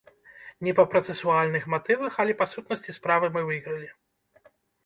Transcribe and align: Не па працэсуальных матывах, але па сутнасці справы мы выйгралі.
Не 0.67 0.71
па 0.79 0.85
працэсуальных 0.93 1.67
матывах, 1.75 2.17
але 2.23 2.33
па 2.39 2.45
сутнасці 2.55 2.97
справы 2.99 3.33
мы 3.37 3.41
выйгралі. 3.51 3.89